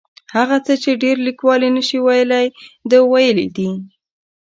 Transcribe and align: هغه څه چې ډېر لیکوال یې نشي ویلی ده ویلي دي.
هغه 0.35 0.57
څه 0.65 0.73
چې 0.83 0.91
ډېر 1.03 1.17
لیکوال 1.27 1.61
یې 1.65 1.71
نشي 1.77 1.99
ویلی 2.05 2.47
ده 2.89 2.97
ویلي 3.11 3.47
دي. 3.55 3.69